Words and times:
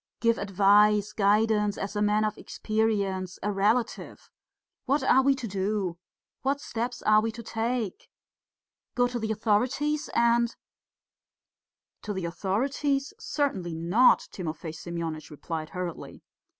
"Give 0.19 0.39
advice, 0.39 1.13
guidance, 1.13 1.77
as 1.77 1.95
a 1.95 2.01
man 2.01 2.25
of 2.25 2.35
experience, 2.35 3.37
a 3.43 3.51
relative! 3.51 4.31
What 4.85 5.03
are 5.03 5.21
we 5.21 5.35
to 5.35 5.47
do? 5.47 5.99
What 6.41 6.59
steps 6.59 7.03
are 7.03 7.21
we 7.21 7.31
to 7.33 7.43
take? 7.43 8.09
Go 8.95 9.07
to 9.07 9.19
the 9.19 9.31
authorities 9.31 10.09
and..." 10.15 10.55
"To 12.01 12.13
the 12.13 12.25
authorities? 12.25 13.13
Certainly 13.19 13.75
not," 13.75 14.27
Timofey 14.31 14.71
Semyonitch 14.71 15.29
replied 15.29 15.69
hurriedly. 15.69 16.23